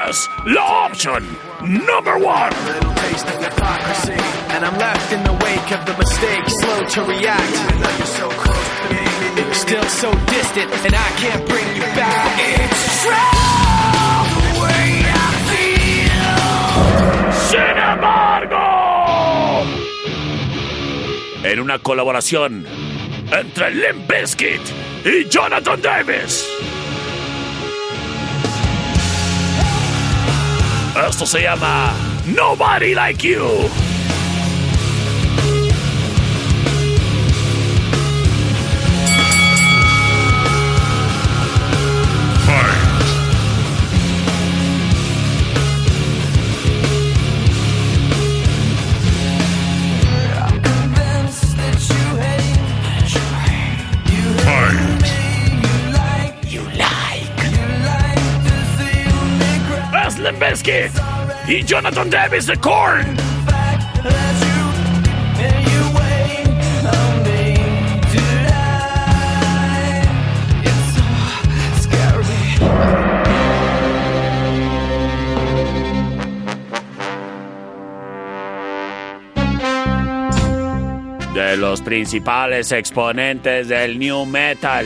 [0.08, 1.26] Es la option
[1.62, 2.54] number one.
[2.68, 4.14] Little taste of hypocrisy,
[4.54, 7.54] and I'm left in the wake of the mistake, slow to react.
[7.58, 9.02] Even though you're so close to me,
[9.56, 12.38] still so distant, and I can't bring you back.
[12.38, 13.18] It's true
[14.30, 16.38] the way I feel.
[17.50, 18.62] Sin embargo,
[21.44, 22.87] en una colaboración
[23.32, 24.62] entre Limp Bizkit
[25.06, 26.46] y Jonathan Davis.
[31.08, 31.94] Esto se llama
[32.26, 33.87] Nobody Like You.
[60.68, 60.92] Bizkit
[61.48, 63.16] y Jonathan Davis de Korn.
[81.34, 84.86] De los principales exponentes del new metal.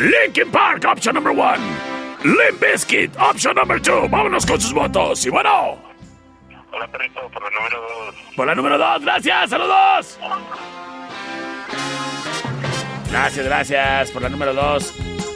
[0.00, 1.93] Linkin Park, option number one.
[2.24, 4.08] Limp Bizkit, option number two.
[4.08, 5.24] Vámonos con sus votos.
[5.26, 5.78] Y bueno,
[6.72, 8.14] Hola, perrito, por la número dos.
[8.34, 10.18] por la número dos, gracias, saludos.
[13.10, 14.92] Gracias, gracias por la número dos.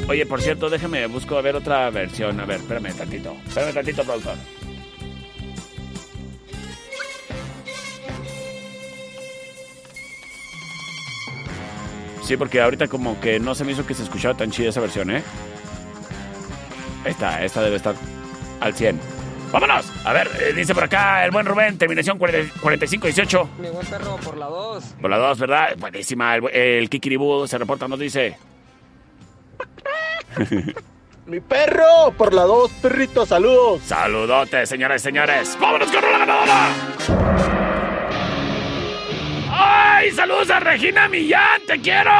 [0.09, 2.41] Oye, por cierto, déjame, busco a ver otra versión.
[2.41, 3.37] A ver, espérame tantito.
[3.47, 4.35] Espérame tantito, productor.
[12.23, 14.81] Sí, porque ahorita como que no se me hizo que se escuchara tan chida esa
[14.81, 15.23] versión, ¿eh?
[17.05, 17.95] Esta, esta debe estar
[18.61, 19.01] al 100.
[19.53, 19.91] ¡Vámonos!
[20.05, 23.49] A ver, eh, dice por acá el buen Rubén, terminación 40 4518.
[23.59, 24.85] Mi buen perro, por la 2.
[25.01, 25.77] Por la 2, ¿verdad?
[25.79, 26.37] Buenísima.
[26.37, 28.37] El, el Kikiribú se reporta, nos dice.
[31.27, 33.83] Mi perro, por la 2, perrito, saludos.
[33.83, 35.59] Saludotes, señores y señores.
[35.61, 36.69] ¡Vámonos con la ganadora!
[39.51, 40.11] ¡Ay!
[40.13, 41.61] ¡Saludos a Regina Millán!
[41.67, 42.11] ¡Te quiero!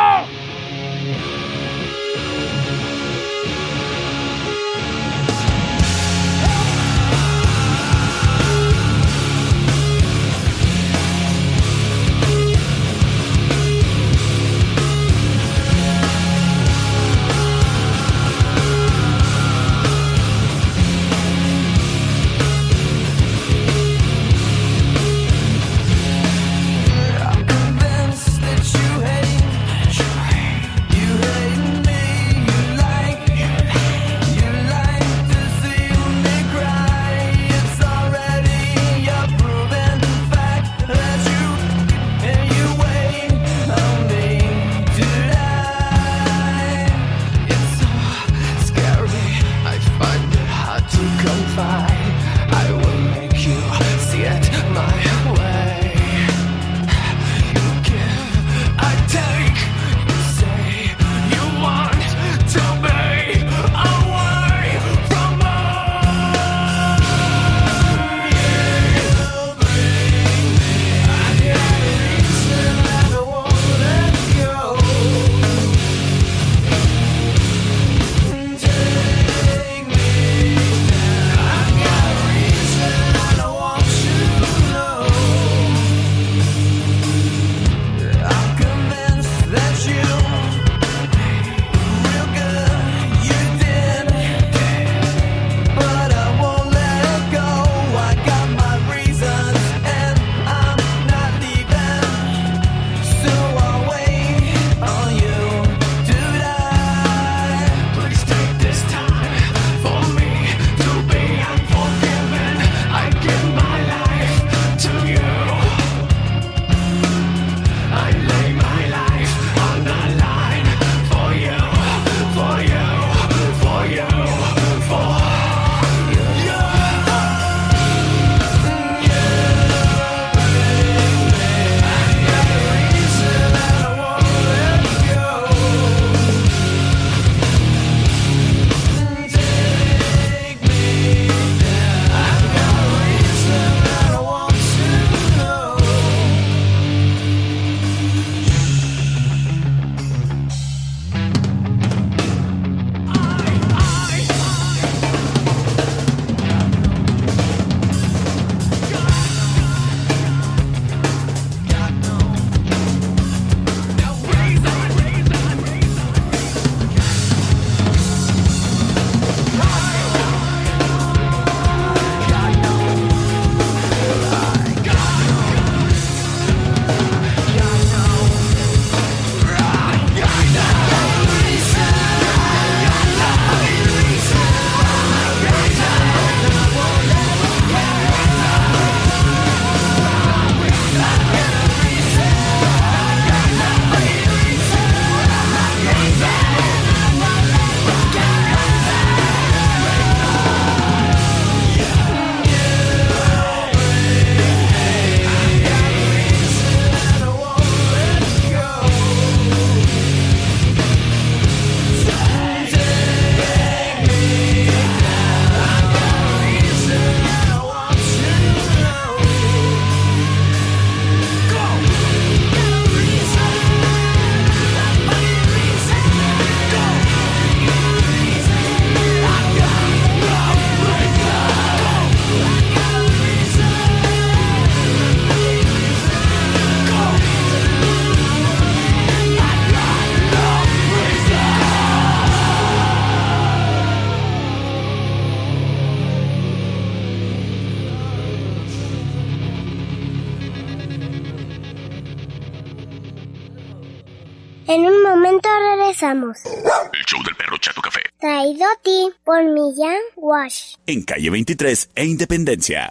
[259.69, 260.77] Millán Wash.
[260.87, 262.91] En calle 23 e Independencia.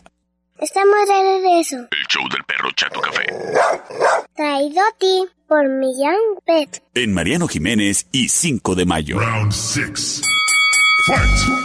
[0.60, 1.78] Estamos de regreso.
[1.90, 3.26] El show del perro Chato Café.
[4.36, 6.84] Traído a ti por Millán Pet.
[6.94, 9.20] En Mariano Jiménez y 5 de mayo.
[9.20, 10.22] Round 6.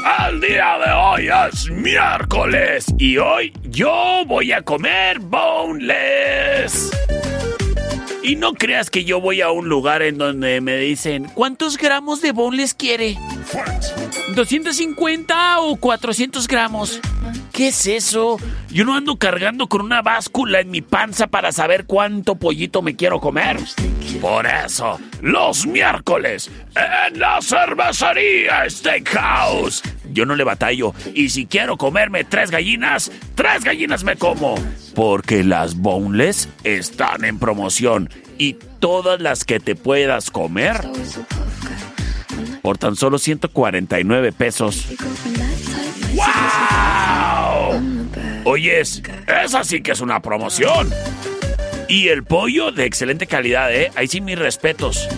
[0.04, 6.90] Al día de hoy es miércoles y hoy yo voy a comer boneless.
[8.22, 12.22] Y no creas que yo voy a un lugar en donde me dicen, ¿cuántos gramos
[12.22, 13.18] de boneless quiere?
[14.34, 17.00] ¿250 o 400 gramos?
[17.52, 18.38] ¿Qué es eso?
[18.70, 22.96] Yo no ando cargando con una báscula en mi panza para saber cuánto pollito me
[22.96, 23.58] quiero comer.
[24.20, 29.82] Por eso, los miércoles, en la cervecería Steakhouse.
[30.12, 30.94] Yo no le batallo.
[31.14, 34.54] Y si quiero comerme tres gallinas, tres gallinas me como.
[34.94, 38.08] Porque las boneless están en promoción.
[38.38, 40.80] Y todas las que te puedas comer
[42.62, 44.86] por tan solo 149 pesos.
[46.14, 47.82] ¡Wow!
[48.44, 49.02] Oyes,
[49.44, 50.88] esa sí que es una promoción.
[51.88, 53.90] Y el pollo de excelente calidad, ¿eh?
[53.96, 55.08] Ahí sí mis respetos.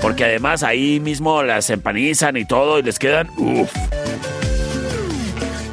[0.00, 3.28] Porque además ahí mismo las empanizan y todo y les quedan...
[3.36, 3.70] Uf.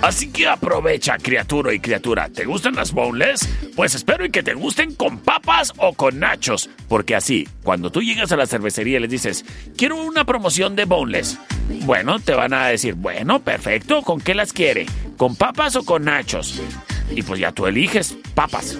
[0.03, 2.27] Así que aprovecha, criatura y criatura.
[2.27, 3.47] ¿Te gustan las boneless?
[3.73, 6.69] Pues espero y que te gusten con papas o con nachos.
[6.89, 9.45] Porque así, cuando tú llegas a la cervecería y les dices,
[9.77, 11.39] quiero una promoción de boneless.
[11.85, 14.87] Bueno, te van a decir, bueno, perfecto, ¿con qué las quiere?
[15.15, 16.61] ¿Con papas o con nachos?
[17.09, 18.77] Y pues ya tú eliges papas.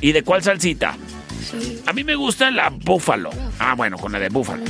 [0.00, 0.96] ¿Y de cuál salsita?
[1.86, 3.30] A mí me gusta la búfalo.
[3.58, 4.64] Ah, bueno, con la de búfalo.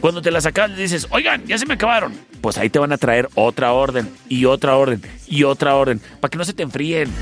[0.00, 2.14] Cuando te la sacas, dices, oigan, ya se me acabaron.
[2.40, 6.30] Pues ahí te van a traer otra orden, y otra orden, y otra orden, para
[6.30, 7.12] que no se te enfríen.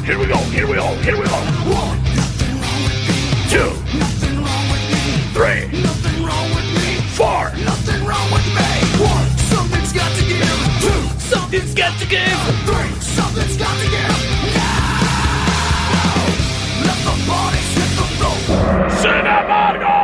[0.04, 1.36] Here we go, here we go, here we go.
[1.70, 1.98] One,
[3.48, 3.70] two,
[5.32, 5.70] three,
[7.14, 7.52] four.
[7.64, 8.66] Nothing wrong with me.
[9.00, 10.42] One, something's got to give.
[10.80, 12.38] Two, something's got to give.
[12.66, 14.18] Three, something's got to give.
[14.58, 14.82] Now,
[16.82, 18.90] let the bodies hit the floor.
[18.90, 20.01] Sin embargo.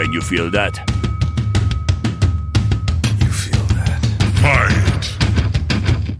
[0.00, 0.78] Can you feel that?
[3.20, 4.00] You feel that?
[4.40, 5.04] Fight!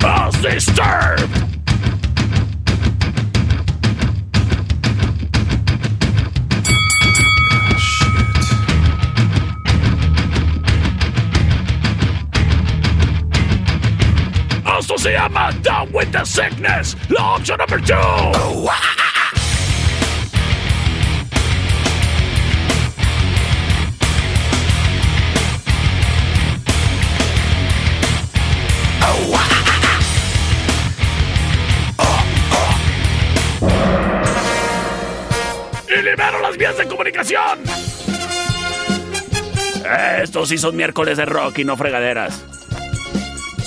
[0.05, 1.37] As disturbed!
[14.67, 17.95] Esto se llama Down with the Sickness, la opción number two.
[17.95, 19.10] y
[36.61, 37.59] vías de comunicación.
[40.23, 42.39] Estos sí son miércoles de rock y no fregaderas.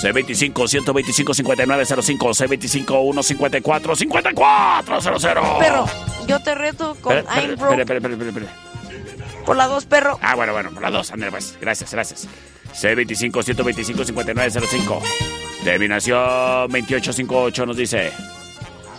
[0.00, 5.58] C25-125-5905, C25-154-5400.
[5.58, 5.86] Perro,
[6.28, 7.80] yo te reto con I'm Broke.
[7.80, 8.46] Espera, espera, espera,
[9.44, 10.20] Por la 2, perro.
[10.22, 11.58] Ah, bueno, bueno, por la 2, Andrés, pues.
[11.60, 12.28] Gracias, gracias.
[12.74, 15.02] C25-125-5905.
[15.64, 18.12] Terminación 2858 nos dice.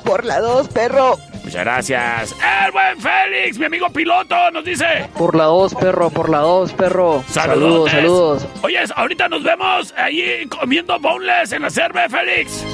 [0.03, 1.17] Por la 2, perro.
[1.45, 2.35] Muchas gracias.
[2.65, 5.07] El buen Félix, mi amigo piloto, nos dice.
[5.15, 7.23] Por la 2, perro, por la dos perro.
[7.29, 8.41] Saludos, saludos.
[8.41, 8.47] saludos.
[8.63, 12.65] Oye, ahorita nos vemos allí comiendo boneless en la cerve, Félix.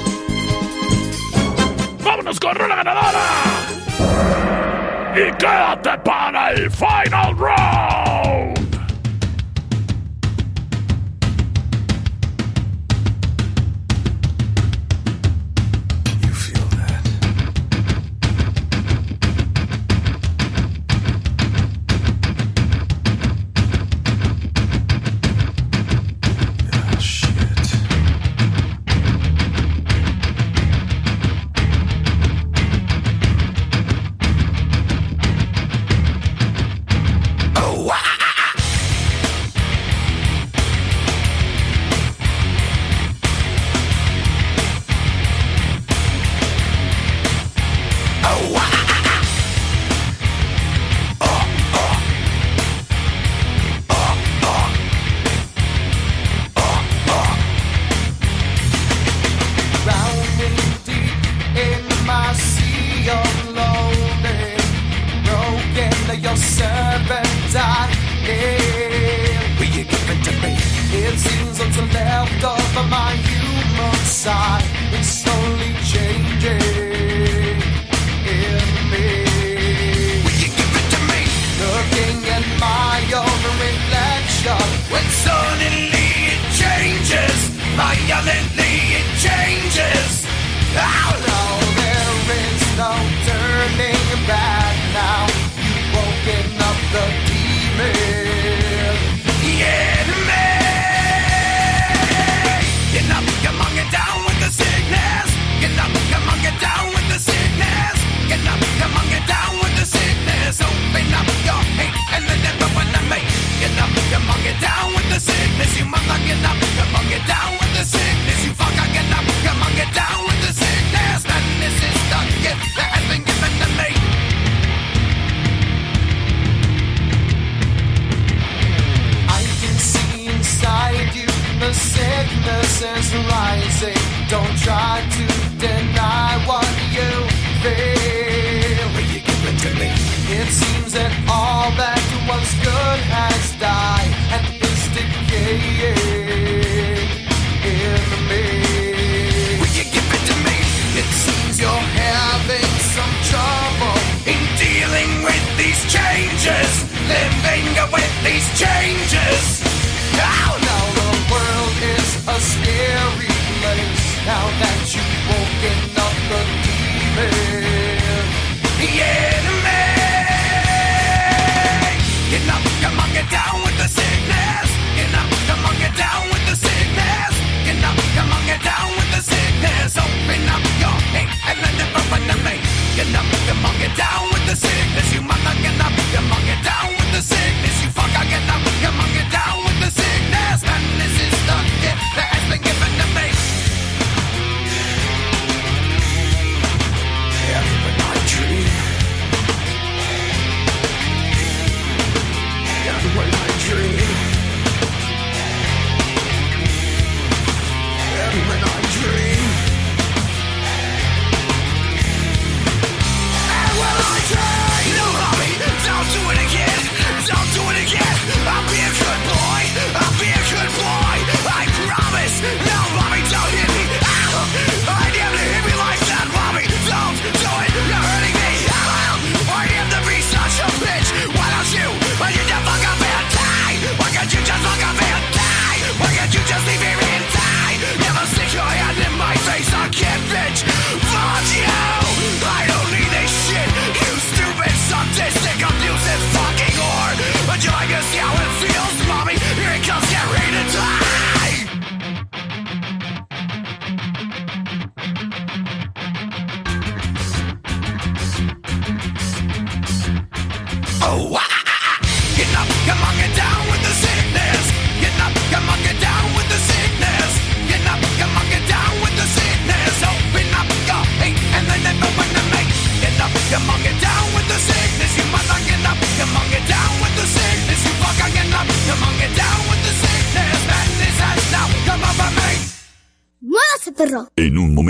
[2.02, 3.20] Vámonos con Rola Ganadora.
[5.14, 8.21] Y quédate para el final round.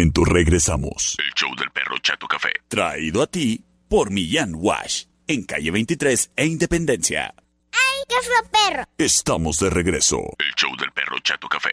[0.02, 1.16] Momento regresamos.
[1.24, 2.50] El show del perro Chato Café.
[2.66, 5.04] Traído a ti por Millán Wash.
[5.28, 7.32] En calle 23 e Independencia.
[7.70, 8.84] ¡Ay, qué fue perro!
[8.98, 10.18] Estamos de regreso.
[10.40, 11.70] El show del perro Chato Café.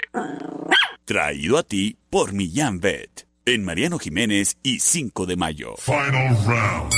[1.06, 3.28] Traído a ti por Millán Vet.
[3.46, 5.76] En Mariano Jiménez y 5 de mayo.
[5.78, 6.94] Final round.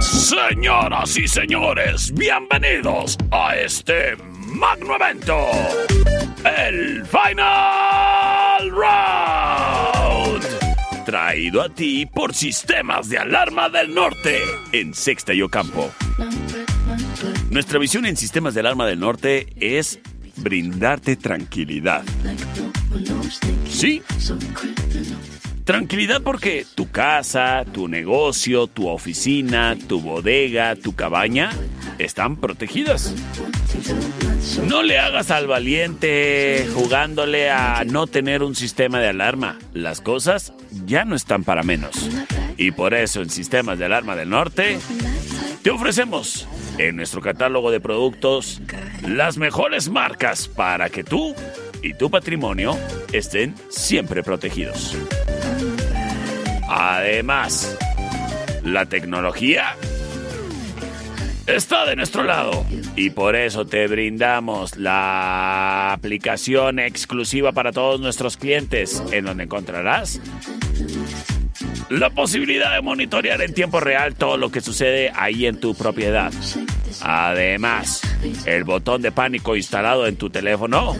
[0.00, 4.16] Señoras y señores, bienvenidos a este
[4.50, 4.90] magno.
[6.44, 10.44] El Final Round.
[11.04, 14.40] Traído a ti por Sistemas de Alarma del Norte
[14.72, 15.90] en Sexta y Ocampo.
[17.50, 20.00] Nuestra visión en Sistemas de Alarma del Norte es
[20.36, 22.04] brindarte tranquilidad.
[23.68, 24.02] Sí.
[25.70, 31.50] Tranquilidad porque tu casa, tu negocio, tu oficina, tu bodega, tu cabaña
[31.96, 33.14] están protegidas.
[34.66, 39.60] No le hagas al valiente jugándole a no tener un sistema de alarma.
[39.72, 40.52] Las cosas
[40.86, 42.10] ya no están para menos.
[42.56, 44.76] Y por eso en Sistemas de Alarma del Norte
[45.62, 46.48] te ofrecemos
[46.78, 48.60] en nuestro catálogo de productos
[49.06, 51.32] las mejores marcas para que tú
[51.80, 52.76] y tu patrimonio
[53.12, 54.96] estén siempre protegidos.
[56.70, 57.76] Además,
[58.62, 59.74] la tecnología
[61.48, 62.64] está de nuestro lado
[62.94, 70.20] y por eso te brindamos la aplicación exclusiva para todos nuestros clientes en donde encontrarás
[71.88, 76.32] la posibilidad de monitorear en tiempo real todo lo que sucede ahí en tu propiedad.
[77.02, 78.00] Además,
[78.46, 80.96] el botón de pánico instalado en tu teléfono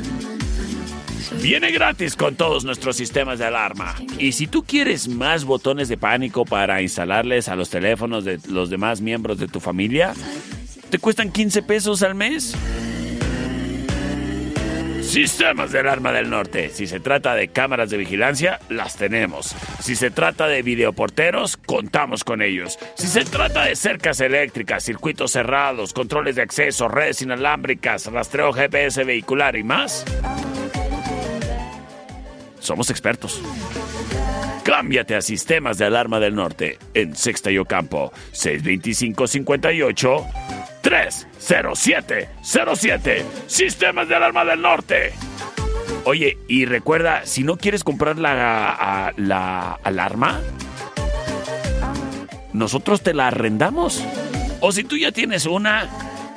[1.41, 3.95] Viene gratis con todos nuestros sistemas de alarma.
[4.18, 8.68] Y si tú quieres más botones de pánico para instalarles a los teléfonos de los
[8.68, 10.12] demás miembros de tu familia,
[10.91, 12.57] te cuestan 15 pesos al mes.
[15.03, 16.68] Sistemas de alarma del norte.
[16.68, 19.57] Si se trata de cámaras de vigilancia, las tenemos.
[19.81, 22.78] Si se trata de videoporteros, contamos con ellos.
[22.95, 29.03] Si se trata de cercas eléctricas, circuitos cerrados, controles de acceso, redes inalámbricas, rastreo GPS
[29.03, 30.05] vehicular y más,
[32.61, 33.40] somos expertos.
[34.62, 40.26] Cámbiate a Sistemas de Alarma del Norte en Sexta y Ocampo 625-58
[40.82, 45.12] 30707 Sistemas de Alarma del Norte.
[46.04, 50.40] Oye, y recuerda, si no quieres comprar la, la alarma,
[52.52, 54.04] nosotros te la arrendamos.
[54.61, 55.88] O si tú ya tienes una,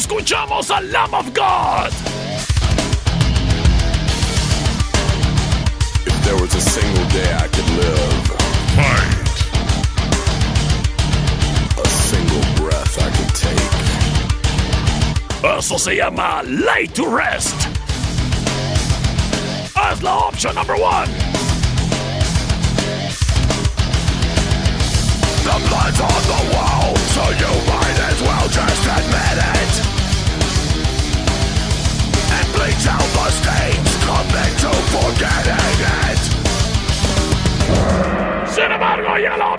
[0.09, 1.92] Escuchamos al Lamb of God.
[6.06, 8.30] If there was a single day I could live.
[11.76, 13.72] A single breath I could take.
[15.59, 17.54] Eso se llama Lay to Rest.
[19.92, 21.38] Es la opción number one.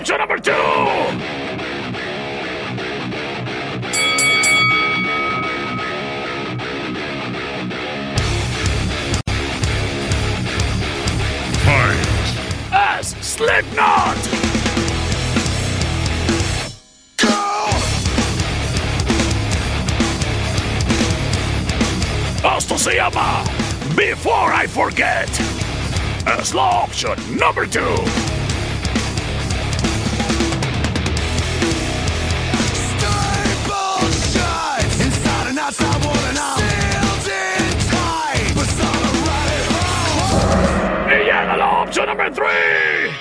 [0.00, 0.50] opción number two.
[13.00, 14.16] Es Slipknot.
[22.56, 23.42] Esto se llama
[23.96, 25.28] Before I Forget.
[26.38, 28.29] Es la opción number two.
[42.00, 43.12] to number three.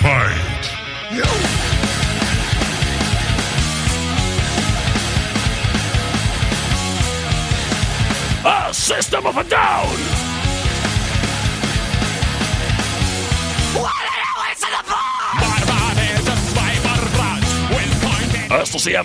[0.00, 0.64] Fight.
[1.12, 1.24] Yo.
[8.48, 9.86] A system of a down!
[13.76, 14.42] What the hell
[15.98, 16.36] in the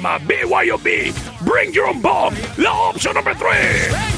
[0.01, 4.14] my BYOB Bring Your Own Bomb, la opción número 3.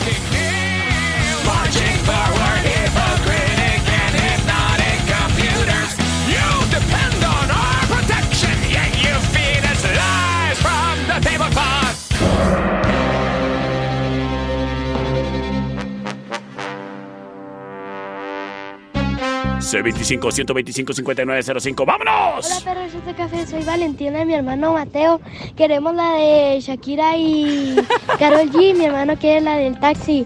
[19.68, 21.86] 11-25-125-5905.
[21.86, 22.46] ¡Vámonos!
[22.46, 23.46] Hola, perros de café.
[23.46, 25.20] Soy Valentina y mi hermano Mateo.
[25.56, 27.76] Queremos la de Shakira y
[28.20, 28.74] Carol G.
[28.76, 30.26] Mi hermano quiere la del taxi.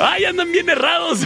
[0.00, 1.20] ¡Ay, andan bien errados!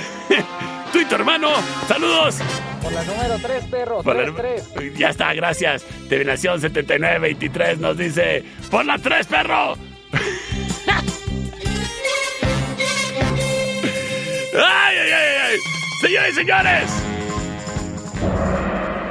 [0.92, 1.48] Tú y tu hermano.
[1.86, 2.38] ¡Saludos!
[2.82, 4.02] Por la número 3, perro.
[4.02, 4.34] Por 3, la...
[4.74, 4.98] 3.
[4.98, 5.84] Ya está, gracias.
[6.08, 9.74] Terminación 7923 nos dice: ¡Por la 3, perro!
[16.02, 16.90] señores y señores.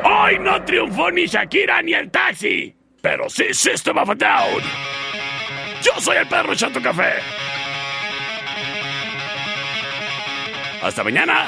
[0.03, 4.63] Hoy no triunfó ni Shakira ni el taxi, pero sí System of a Down.
[5.81, 7.13] Yo soy el perro Chato Café.
[10.83, 11.47] Hasta mañana.